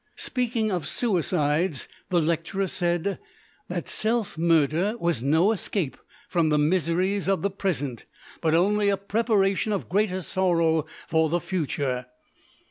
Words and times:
Speaking 0.17 0.71
of 0.71 0.87
suicides, 0.87 1.87
the 2.09 2.19
lecturer 2.19 2.65
said 2.65 3.19
that 3.67 3.87
self 3.87 4.35
murder 4.35 4.97
was 4.97 5.21
no 5.21 5.51
escape 5.51 5.95
from 6.27 6.49
the 6.49 6.57
miseries 6.57 7.27
of 7.27 7.43
the 7.43 7.51
present, 7.51 8.05
but 8.41 8.55
only 8.55 8.89
a 8.89 8.97
preparation 8.97 9.71
of 9.71 9.89
greater 9.89 10.23
sorrow 10.23 10.87
for 11.07 11.29
the 11.29 11.39
future. 11.39 12.07